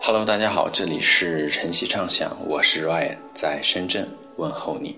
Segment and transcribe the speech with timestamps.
[0.00, 4.96] Hello，大家好，这里是晨曦畅想，我是 Ryan，在深圳问候你。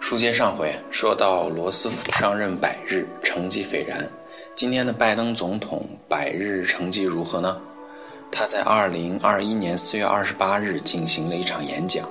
[0.00, 4.04] 书接上回，说到罗斯福上任百日，成绩斐然。
[4.54, 7.56] 今天的拜登总统百日成绩如何呢？
[8.30, 12.06] 他在2021年4月28日进行了一场演讲，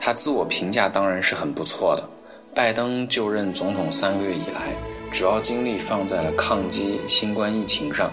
[0.00, 2.08] 他自我评价当然是很不错的。
[2.54, 4.72] 拜登就任总统三个月以来，
[5.10, 8.10] 主要精力放在了抗击新冠疫情上。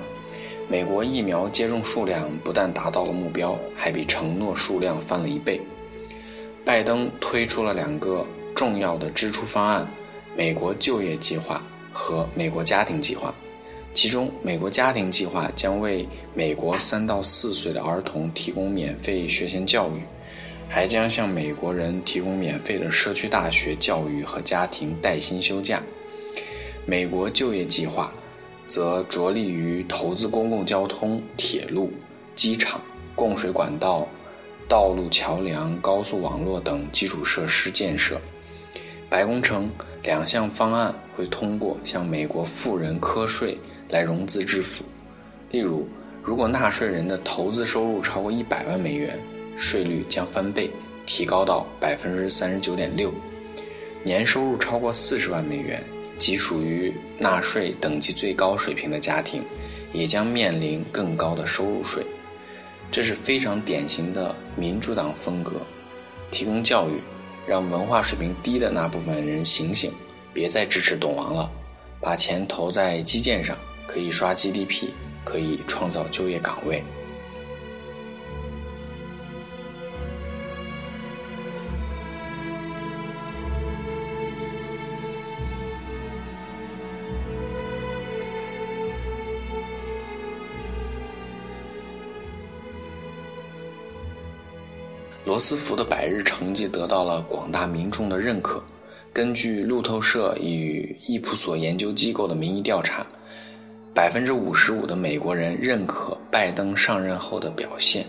[0.68, 5.61] 美国疫苗接种数量不但达到了目标，还比承诺数量翻了一倍。
[6.65, 8.25] 拜登推出了两个
[8.56, 9.87] 重要的支出方案：
[10.36, 13.33] 美国就业计划和美国家庭计划。
[13.93, 20.01] 其中，美国家庭计划将为美国三到四岁的儿童提供免费学前教育，
[20.68, 25.82] 还将向美国人提供免费的社区大学教育和家庭带薪休假。
[26.86, 28.11] 美国就业计划。
[28.68, 31.92] 则着力于投资公共交通、铁路、
[32.33, 32.81] 机场、
[33.16, 34.08] 供水管道、
[34.67, 38.20] 道路桥梁、高速网络等基础设施建设。
[39.08, 39.70] 白宫称，
[40.03, 43.58] 两项方案会通过向美国富人课税
[43.90, 44.84] 来融资致富。
[45.52, 45.88] 例如，
[46.23, 49.18] 如果纳税人的投资收入超过一百万美元，
[49.56, 50.70] 税率将翻倍，
[51.06, 53.12] 提高到百分之三十九点六；
[54.03, 55.81] 年收入超过四十万美元。
[56.26, 59.44] 即属于纳税等级最高水平的家庭，
[59.94, 62.04] 也将面临更高的收入税。
[62.90, 65.62] 这是非常典型的民主党风格：
[66.31, 67.00] 提供教育，
[67.46, 69.94] 让文化水平低的那部分人醒醒，
[70.34, 71.48] 别再支持董王了，
[72.02, 74.88] 把钱投在基建上，可以刷 GDP，
[75.23, 76.84] 可以创造就业岗位。
[95.36, 98.63] 罗斯福的百日成绩得到了广大民众的认可。
[99.12, 103.06] 根据路透社与易普索研究机构的民意调查，
[103.94, 108.06] 百分之五十五的美国人认可拜登上任后的表现，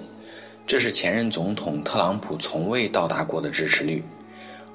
[0.68, 4.00] 这是前任总统特朗普从未到达过的支持率。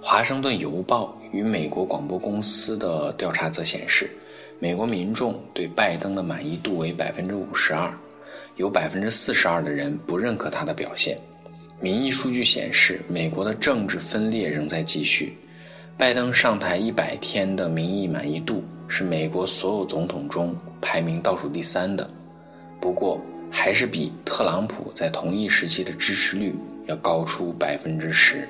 [0.01, 4.09] 华盛顿邮报与美国广播公司的调查则显示，
[4.59, 7.97] 美国民众对拜登的满意度为百分之五十二，
[8.57, 11.17] 有百分之四十二的人不认可他的表现。
[11.81, 15.36] 民意数据显示，美国的政治分裂仍在继续。
[15.97, 22.08] 拜登上台一百天的民意满意度是美国所有总统中排名倒数第三的，
[22.80, 26.56] 不过还是比特朗普在同一时期的支持率
[26.86, 28.47] 要高出百分之十。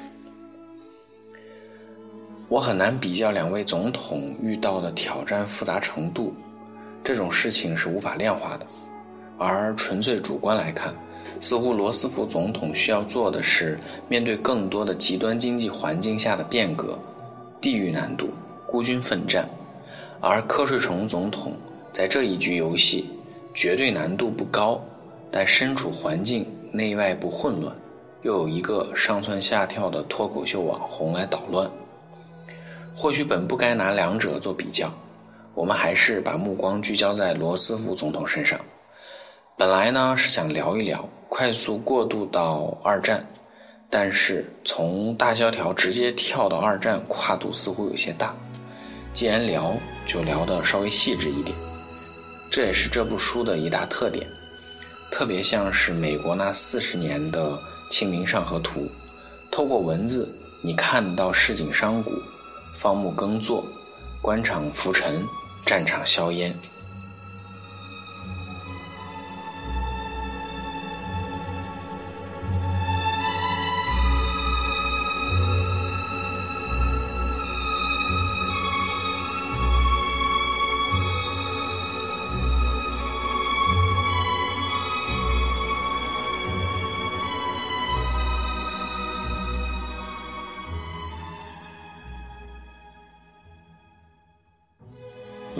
[2.49, 6.33] 我很难比较两位总统遇到的挑战复杂程度，
[7.01, 8.67] 这种事情是无法量化的。
[9.37, 10.93] 而纯粹主观来看，
[11.39, 16.97] 似乎罗斯福总统需要做的是面对更多的极端经济环境下的变革、
[17.59, 18.29] 地域难度、
[18.67, 19.49] 孤军奋战，
[20.19, 21.55] 而瞌睡虫总统
[21.91, 23.09] 在这一局游戏
[23.53, 24.79] 绝对难度不高，
[25.31, 27.75] 但身处环境内外部混乱，
[28.21, 31.69] 又有一个上蹿下跳的脱口秀网红来捣乱。
[32.93, 34.91] 或许本不该拿两者做比较，
[35.53, 38.59] 我们还是把目光聚焦在罗斯福总统身上。
[39.61, 41.07] 本来呢是想聊一聊。
[41.29, 43.23] 快速过渡到二战，
[43.91, 48.35] 但是从大萧条直接跳到二战，跨度似乎有些大。
[49.13, 51.55] 既然聊，就聊得稍微细致一点。
[52.49, 54.25] 这也是这部书的一大特点，
[55.11, 57.51] 特别像是美国那四十年的
[57.91, 58.79] 《清明上河图》，
[59.51, 60.27] 透过文字，
[60.63, 62.09] 你看到市井商贾、
[62.73, 63.63] 放牧耕作、
[64.23, 65.23] 官场浮沉、
[65.67, 66.51] 战场硝烟。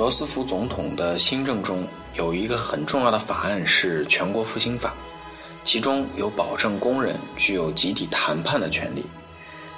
[0.01, 1.83] 罗斯福总统的新政中
[2.15, 4.95] 有一个很重要的法案是全国复兴法，
[5.63, 9.05] 其中有保证工人具有集体谈判的权利。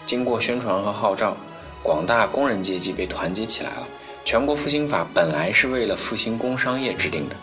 [0.05, 1.35] 经过宣传和号召，
[1.83, 3.87] 广大工人阶级被团结起来了。
[4.23, 7.35] 全国复兴法本来是为了复兴工商业制定的，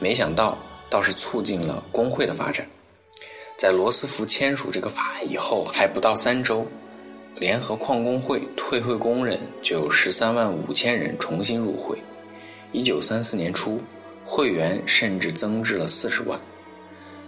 [0.00, 0.58] 没想到
[0.90, 2.66] 倒是促进了工会的发展。
[3.56, 6.66] 在罗斯福签署这个法案以后，还不到三周。
[7.36, 11.96] 联合矿工会退会工人就有十三万五千人重新入会。
[12.72, 13.80] 一九三四年初，
[14.24, 16.38] 会员甚至增至了四十万。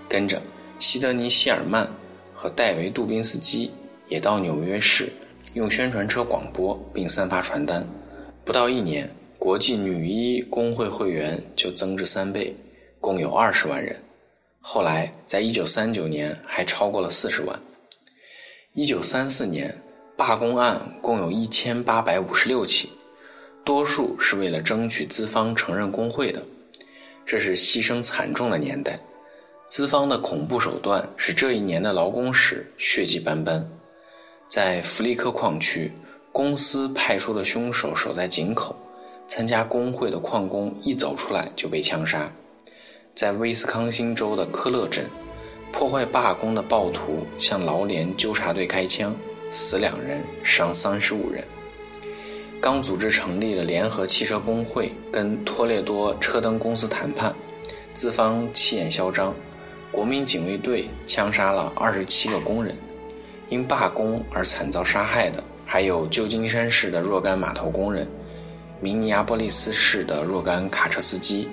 [0.08, 0.42] 跟着
[0.78, 1.88] 西德尼·希尔曼
[2.34, 3.70] 和戴维·杜宾斯基
[4.08, 5.12] 也到纽约市
[5.54, 7.86] 用宣传车广播并散发传单。
[8.44, 9.08] 不到一年，
[9.38, 12.54] 国际女医工会会员就增至三倍，
[13.00, 13.96] 共有二十万人。
[14.60, 17.58] 后来，在一九三九年还超过了四十万。
[18.74, 19.82] 一九三四年，
[20.16, 22.90] 罢工案共有一千八百五十六起，
[23.70, 26.44] 多数是为了争取资方承认工会的。
[27.24, 28.98] 这是牺牲惨重的年代，
[29.68, 33.64] 资方的恐怖手段使这一年的劳工史血迹斑斑。
[34.48, 35.92] 在弗利克矿区，
[36.32, 38.74] 公司派出的凶手守在井口，
[39.28, 42.28] 参加工会的矿工一走出来就被枪杀。
[43.14, 45.08] 在威斯康星州的科勒镇，
[45.70, 49.14] 破坏罢工的暴徒向劳联纠察队开枪，
[49.48, 51.44] 死两人，伤三十五人。
[52.60, 57.34] 刚组织成立的联合汽车工会跟托列多车灯公司谈判，
[57.94, 59.34] 资方气焰嚣张，
[59.90, 62.76] 国民警卫队枪杀了二十七个工人。
[63.48, 68.06] 因罢工而惨遭杀害的，还有旧金山市的若干码头工人，
[68.78, 71.48] 明尼阿波利斯市的若干卡车司机，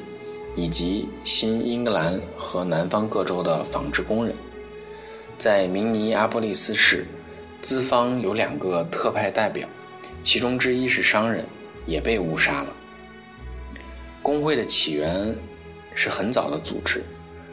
[0.57, 4.35] 以及新英格兰和南方各州的纺织工人。
[5.37, 7.05] 在明尼阿波利斯市，
[7.61, 9.67] 资方有两个特派代表。
[10.27, 11.45] 其中之一是商人，
[11.85, 12.73] 也被误杀了。
[14.21, 15.33] 工会的起源
[15.95, 17.01] 是很早的组织，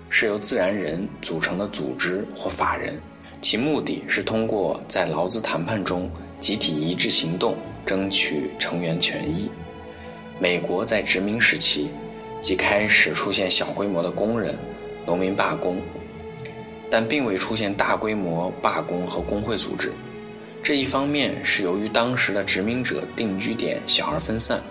[0.08, 3.00] 是由自然人组成的组织或法人，
[3.40, 6.10] 其目的是通过在劳资谈判中
[6.40, 7.56] 集体一致行动，
[7.86, 9.48] 争取成员权益。
[10.40, 11.90] 美国在殖民时期
[12.40, 14.58] 即开始出现小规模的工人、
[15.06, 15.80] 农民罢工，
[16.90, 19.92] 但并未出现大规模罢工和工会组织。
[20.64, 24.62] 这一方面是由于当时的殖民者定居点小而分散，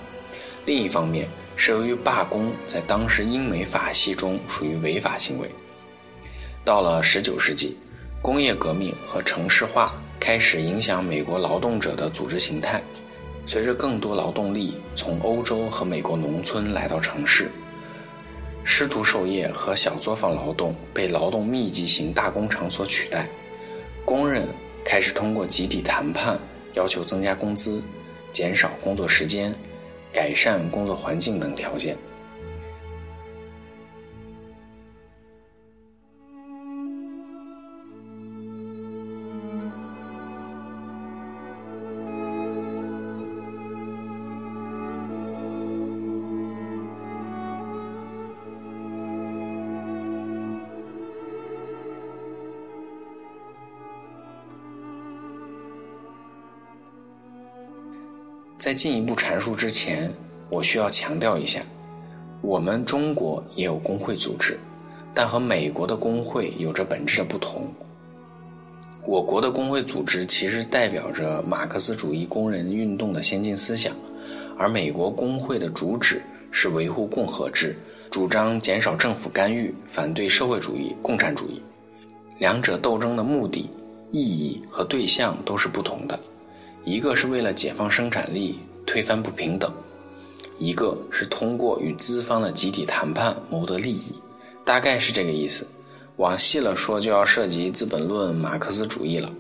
[0.66, 5.48] 另一方面是由于罢工在当时英美法系中属于违法行为。
[6.66, 7.78] 到了19世纪，
[8.24, 12.82] 工业革命和城市化开始影响美国劳动者的组织形态。
[13.46, 17.52] 随着更多劳动力从欧洲和美国农村来到城市，
[18.64, 23.30] 师徒授业和小作坊劳动被劳动密集型大工厂所取代，
[24.04, 24.48] 工人。
[24.84, 26.38] 开始通过集体谈判，
[26.74, 27.82] 要求增加工资、
[28.32, 29.54] 减少工作时间、
[30.12, 31.98] 改善工作环境等条件。
[58.74, 60.12] 在进一步阐述之前，
[60.50, 61.62] 我需要强调一下，
[62.42, 64.58] 我们中国也有工会组织，
[65.14, 67.72] 但和美国的工会有着本质的不同。
[69.06, 73.96] 我国的工会组织其实代表着马克思主义工人运动的先进思想，
[74.58, 76.20] 而美国工会的主旨
[76.50, 77.76] 是维护共和制，
[78.10, 81.62] 主张减少政府干预，反对社会主义、共产主义。
[82.40, 83.70] 两者斗争的目的、
[84.12, 86.20] 意义和对象都是不同的。
[86.86, 89.74] 一个是为了解放生产力、推翻不平等，
[90.58, 94.14] 一个是通过与资方的集体谈判谋得利益，
[94.66, 95.66] 大概是这个意思。
[96.18, 99.32] 往细了说，就要涉及《资本论》、马克思主义了。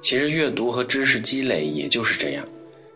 [0.00, 2.44] 其实阅读和知识积累也就是这样，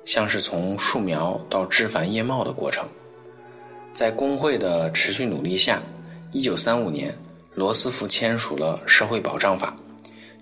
[0.04, 2.88] 像是从树苗到枝繁叶茂的过程。
[3.92, 5.82] 在工会的持续努力下
[6.32, 7.16] ，1935年，
[7.54, 9.76] 罗斯福签署了《社会保障法》。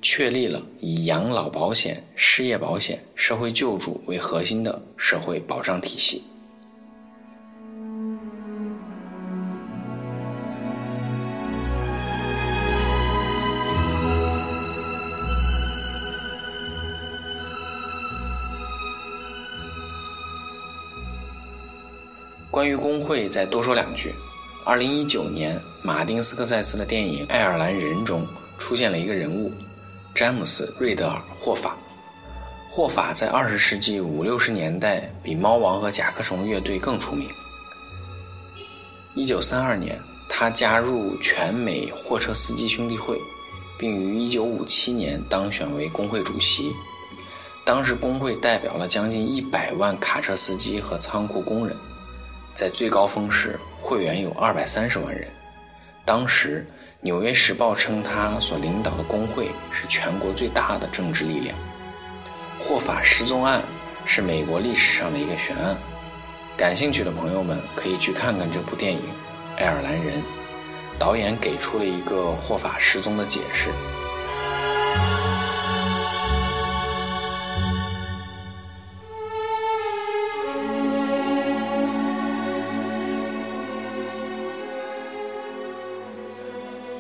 [0.00, 6.22] 确立了以养老保险、失业保险、社会救助为核心的社会保障体系。
[22.50, 24.12] 关于工会，再多说两句。
[24.64, 28.26] 二零一九年，马丁斯科塞斯的电影《爱尔兰人》中
[28.58, 29.52] 出现了一个人物。
[30.18, 31.76] 詹姆斯·瑞德尔·霍法，
[32.68, 37.30] 霍法在二十世纪五六十年代比猫王和甲壳虫乐队更出名。
[39.14, 39.96] 一九三二年，
[40.28, 43.16] 他加入全美货车司机兄弟会，
[43.78, 46.72] 并于一九五七年当选为工会主席。
[47.64, 51.76] 当时工会代表了将近一百万卡车司机和仓库工人，
[52.54, 55.28] 在最高峰时，会员有二百三十万人。
[56.04, 56.66] 当时。
[57.00, 61.56] 《纽约时报》称，他所领导的工会是全国最大的政治力量。
[62.58, 63.62] 霍法失踪案
[64.04, 65.76] 是美国历史上的一个悬案，
[66.56, 69.00] 感兴趣的朋友们可以去看看这部电影
[69.58, 70.18] 《爱尔兰人》。
[70.98, 73.70] 导演给出了一个霍法失踪的解释。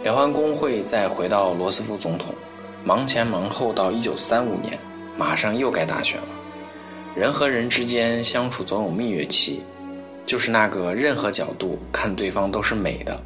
[0.08, 2.34] 辽安工会再回到罗斯福总统，
[2.82, 4.78] 忙前忙后到一九三五年，
[5.18, 6.28] 马上又该大选了。
[7.14, 9.60] 人和人之间相处总有蜜月期，
[10.24, 13.22] 就是那个任何角度看对方都是美的，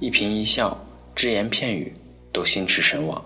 [0.00, 0.74] 一颦一笑、
[1.14, 1.92] 只言片语
[2.32, 3.22] 都心驰神往。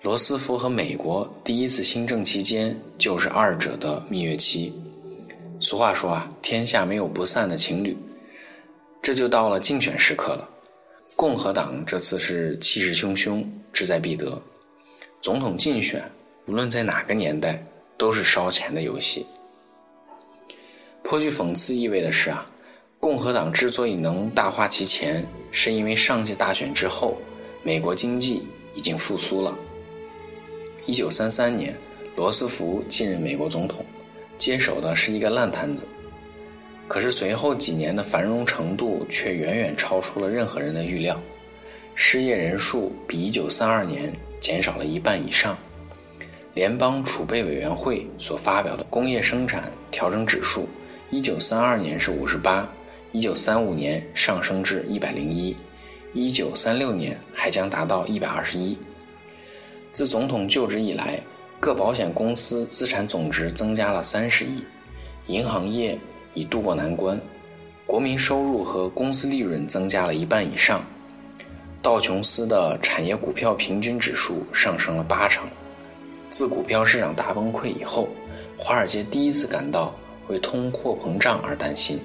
[0.00, 4.72] 罗斯福和美国第一次新政期间就是二者的蜜月期。
[5.58, 7.98] 俗话说啊，天下没有不散的情侣。
[9.02, 10.48] 这就到了竞选时刻了。
[11.20, 14.42] 共和党这次是气势汹汹，志在必得。
[15.20, 16.02] 总统竞选，
[16.46, 17.62] 无论在哪个年代，
[17.98, 19.26] 都是烧钱的游戏。
[21.02, 22.50] 颇具讽刺意味的是啊，
[22.98, 27.18] 共和党之所以能大花其钱，是因为上届大选之后，
[27.62, 29.54] 美国经济已经复苏了。
[30.86, 31.76] 一九三三年，
[32.16, 33.84] 罗斯福继任美国总统，
[34.38, 35.86] 接手的是一个烂摊子。
[36.90, 41.16] 可是随后几年的繁荣程度却远远超出了任何人的预料，
[41.94, 45.56] 失业人数比1932年减少了一半以上。
[46.52, 50.68] 联邦储备委员会所发表的工业生产调整指数
[51.12, 58.74] ，1932年是58，1935年上升至101，1936年还将达到121。
[59.92, 61.20] 自总统就职以来，
[61.60, 64.64] 各保险公司资产总值增加了30亿，
[65.28, 65.96] 银行业。
[66.34, 67.20] 已渡过难关，
[67.86, 70.84] 国民收入和公司利润增加了一半以上，
[71.82, 75.48] 道琼斯的产业股票平均指数上升了八成。
[76.30, 78.08] 自股票市场大崩溃以后，
[78.56, 79.92] 华尔街第一次感到
[80.28, 81.98] 为通货膨胀而担心。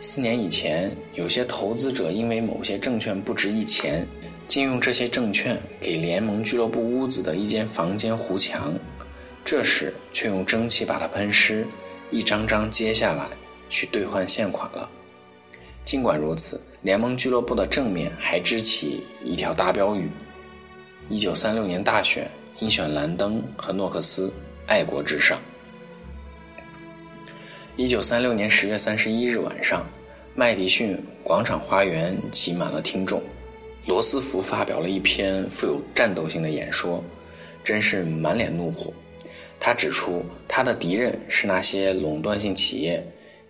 [0.00, 4.04] 四年以前，有些投资者因为某些证券不值一钱，
[4.48, 8.74] 竟用这些证券给联盟俱乐部屋子的一间房间糊墙，
[9.44, 11.64] 这时却用蒸汽把它喷湿。
[12.12, 13.26] 一张张接下来
[13.70, 14.88] 去兑换现款了。
[15.82, 20.10] 尽管如此，联盟俱乐部的正面还支起一条大标语
[21.08, 24.30] ：“一九三六年大选应选兰登和诺克斯，
[24.66, 25.40] 爱国至上。”
[27.76, 29.88] 一九三六年十月三十一日晚上，
[30.34, 33.22] 麦迪逊广场花园挤满了听众。
[33.86, 37.02] 罗斯福发表了一篇富有战斗性的演说，
[37.64, 38.92] 真是满脸怒火。
[39.64, 43.00] 他指出，他的敌人是那些垄断性企业、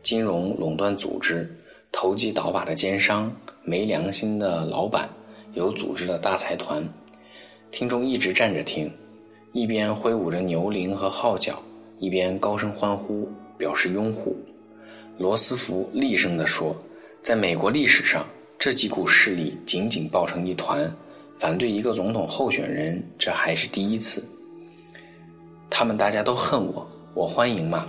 [0.02, 1.50] 金融垄断组织、
[1.90, 5.08] 投机倒把的奸商、没良心的老板、
[5.54, 6.86] 有组织的大财团。
[7.70, 8.92] 听众一直站着听，
[9.54, 11.62] 一边挥舞着牛铃和号角，
[11.98, 14.36] 一边高声欢呼，表示拥护。
[15.16, 16.76] 罗斯福厉声地说
[17.24, 18.26] ：“在美国历史上，
[18.58, 20.94] 这几股势力紧紧抱成一团，
[21.38, 24.22] 反对一个总统候选人，这还是第一次。”
[25.74, 27.86] 他们大家都恨我，我欢迎吗？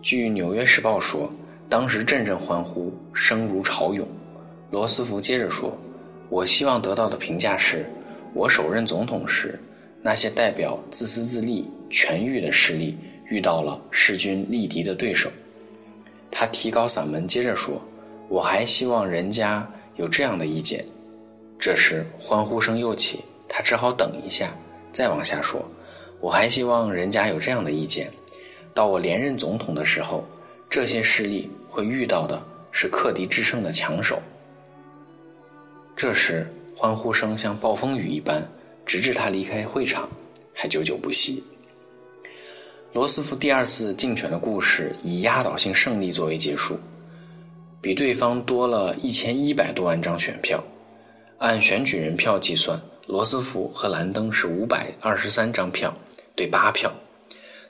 [0.00, 1.28] 据《纽约时报》说，
[1.68, 4.06] 当时阵阵欢呼，声如潮涌。
[4.70, 5.76] 罗斯福接着说
[6.30, 7.84] ：“我希望得到的评价是，
[8.32, 9.58] 我首任总统时，
[10.00, 15.28] 那些代表自私自利、权欲的势力遇到了势均力敌的对手。”
[16.30, 17.82] 他提高嗓门接着说
[18.30, 20.86] ：“我还希望人家有这样的意见。”
[21.58, 24.48] 这时欢呼声又起，他只好等一下，
[24.92, 25.68] 再往下说。
[26.20, 28.10] 我还希望人家有这样的意见：
[28.74, 30.26] 到我连任总统的时候，
[30.68, 34.20] 这些势力会遇到的是克敌制胜的强手。
[35.96, 36.46] 这时，
[36.76, 38.46] 欢呼声像暴风雨一般，
[38.84, 40.08] 直至他离开会场，
[40.54, 41.42] 还久久不息。
[42.92, 46.78] 罗斯福第二次竞选的故事以压倒性胜利作为结束，
[47.80, 50.62] 比对方多了一千一百多万张选票，
[51.38, 55.94] 按选举人票计算，罗斯福和兰登是五百二十三张票。
[56.34, 56.92] 对八票，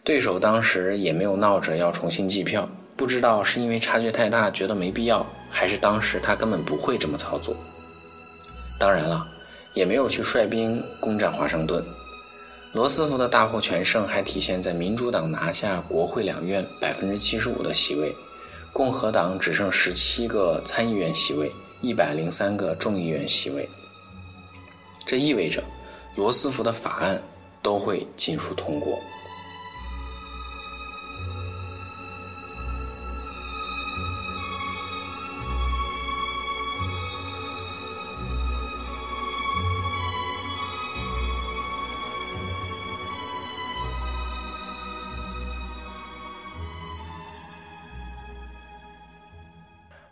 [0.04, 7.56] 对手当时也没有闹着要重新计票，不知道是因为差距太大觉得没必要，还是当时他根本不会这么操作。
[8.78, 9.26] 当然了，
[9.74, 11.84] 也没有去率兵攻占华盛顿。
[12.72, 18.14] 罗斯福的大获全胜还体现在民主党拿下国会两院百分之七十五的席位，
[18.72, 21.50] 共和党只剩十七个参议院席位，
[21.80, 23.68] 一百零三个众议院席位。
[25.04, 25.60] 这意味着
[26.14, 27.20] 罗斯福的法案。
[27.62, 28.98] 都会尽数通过。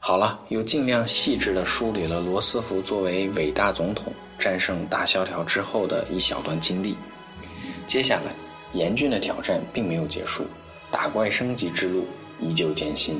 [0.08, 6.96] 好了又尽量细致地梳理了罗斯福作为伟大总统战胜大萧条之后的一小段经历。
[7.88, 8.34] 接下来，
[8.74, 10.44] 严峻的挑战并没有结束，
[10.90, 12.04] 打怪升级之路
[12.38, 13.18] 依旧艰辛。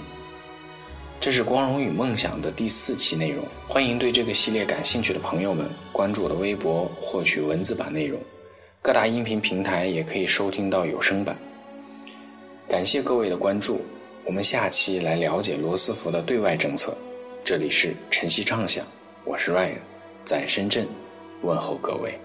[1.19, 8.21] 这是《光荣与梦想》的第四期内容，欢迎对这个系列感兴趣的朋友们关注我的微博获取文字版内容。
[8.83, 11.39] 各大音频平台也可以收听到有声版。
[12.69, 13.81] 感谢各位的关注，
[14.27, 16.95] 我们下期来了解罗斯福的对外政策。
[17.43, 18.85] 这里是晨曦畅想，
[19.25, 19.79] 我是 Ryan，
[20.27, 20.87] 在深圳
[21.41, 22.21] 问候各位。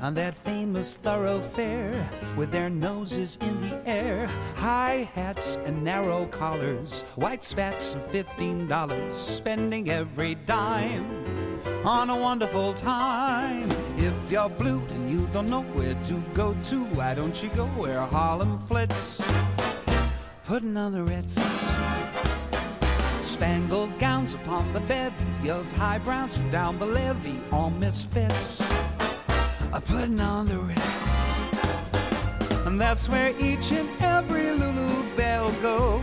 [0.00, 7.02] On that famous thoroughfare with their noses in the air, high hats and narrow collars,
[7.16, 11.24] white spats fifteen dollars, spending every dime
[11.84, 13.70] on a wonderful time.
[13.96, 17.66] If you're blue and you don't know where to go to, why don't you go
[17.66, 19.20] where Harlem flits?
[20.44, 21.34] Putting on the Ritz
[23.22, 28.62] spangled gowns upon the bevy of high browns from down the levee, all misfits
[29.78, 31.38] are putting on the Ritz.
[32.66, 36.02] And that's where each and every Lulu Bell goes.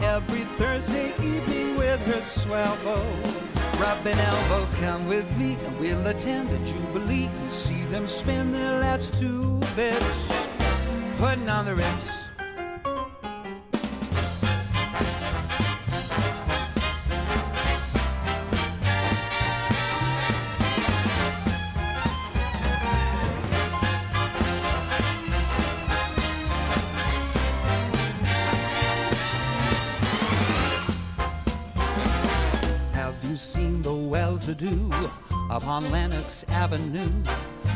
[0.00, 3.60] Every Thursday evening with her swell bows.
[3.78, 8.80] Rubbing elbows, come with me and we'll attend the Jubilee and see them spend their
[8.80, 10.48] last two bits.
[11.18, 12.25] Putting on the Ritz.
[33.36, 34.90] Seen the well-to-do
[35.50, 37.12] upon Lenox Avenue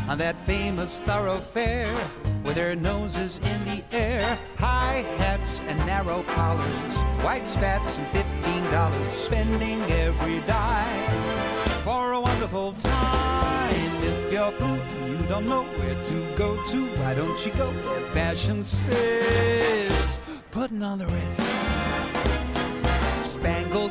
[0.08, 1.94] on that famous thoroughfare
[2.42, 8.64] with their noses in the air, high hats and narrow collars, white spats and fifteen
[8.70, 11.38] dollars, spending every dime
[11.84, 14.02] for a wonderful time.
[14.02, 17.70] If you're blue and you don't know where to go to, why don't you go
[17.70, 20.18] where fashion sits?
[20.50, 21.79] Putting on the Ritz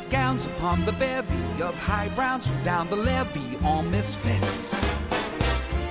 [0.00, 4.84] spangled gowns upon the bevy of high browns from down the levee, all misfits.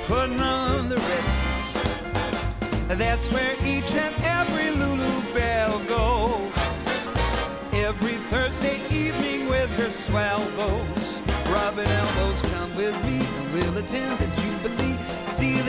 [0.08, 1.74] Putting on the Ritz.
[2.88, 7.08] That's where each and every Lulu Belle goes.
[7.74, 11.22] Every Thursday evening with her swell bows.
[11.50, 14.98] Rubbing elbows, come with me, and we'll attend the Jubilee.
[15.26, 15.60] See